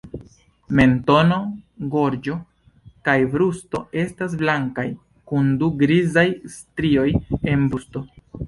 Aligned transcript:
Mentono, 0.77 1.35
gorĝo 1.95 2.37
kaj 3.09 3.15
brusto 3.35 3.83
estas 4.07 4.35
blankaj, 4.41 4.87
kun 5.33 5.53
du 5.61 5.71
grizaj 5.83 6.29
strioj 6.57 7.09
en 7.55 7.73
brusto. 7.77 8.05